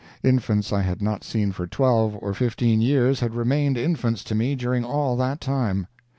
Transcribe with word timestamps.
Infants 0.23 0.73
I 0.73 0.81
had 0.81 0.99
not 0.99 1.23
seen 1.23 1.51
for 1.51 1.67
twelve 1.67 2.17
or 2.19 2.33
fifteen 2.33 2.81
years 2.81 3.19
had 3.19 3.35
remained 3.35 3.77
infants 3.77 4.23
to 4.23 4.33
me 4.33 4.55
during 4.55 4.83
all 4.83 5.15
that 5.17 5.39
time. 5.39 5.85